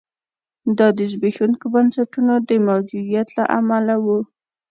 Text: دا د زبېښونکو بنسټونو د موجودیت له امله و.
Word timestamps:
دا 0.77 0.87
د 0.97 0.99
زبېښونکو 1.11 1.65
بنسټونو 1.73 2.33
د 2.49 2.51
موجودیت 2.67 3.27
له 3.37 3.43
امله 3.57 3.95
و. 4.03 4.07